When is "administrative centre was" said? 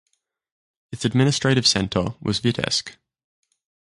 1.05-2.41